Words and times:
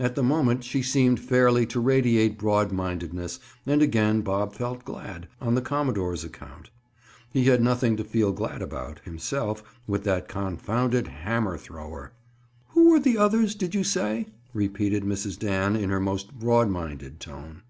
At 0.00 0.16
the 0.16 0.24
moment 0.24 0.64
she 0.64 0.82
seemed 0.82 1.20
fairly 1.20 1.66
to 1.66 1.78
radiate 1.78 2.36
broad 2.36 2.72
mindedness 2.72 3.38
and 3.64 3.80
again 3.80 4.20
Bob 4.22 4.54
felt 4.54 4.84
glad—on 4.84 5.54
the 5.54 5.60
commodore's 5.62 6.24
account. 6.24 6.70
He 7.30 7.44
had 7.44 7.62
nothing 7.62 7.96
to 7.96 8.02
feel 8.02 8.32
glad 8.32 8.60
about, 8.60 8.98
himself, 9.04 9.62
with 9.86 10.02
that 10.02 10.26
confounded 10.26 11.06
hammer 11.06 11.56
thrower— 11.56 12.12
"Who 12.70 12.90
were 12.90 12.98
the 12.98 13.16
others, 13.18 13.54
did 13.54 13.72
you 13.72 13.84
say?" 13.84 14.26
repeated 14.52 15.04
Mrs. 15.04 15.38
Dan, 15.38 15.76
in 15.76 15.90
her 15.90 16.00
most 16.00 16.36
broad 16.36 16.68
minded 16.68 17.20
tone. 17.20 17.62